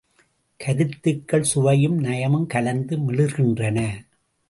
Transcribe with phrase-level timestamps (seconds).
[0.59, 3.79] கருத்துகள் சுவையும், நயமும் கலந்து மிளிர்கின்றன.